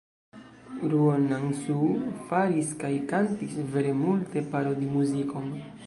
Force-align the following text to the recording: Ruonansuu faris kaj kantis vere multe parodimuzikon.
Ruonansuu 0.93 1.89
faris 2.31 2.73
kaj 2.85 2.93
kantis 3.13 3.61
vere 3.77 3.93
multe 4.03 4.45
parodimuzikon. 4.57 5.51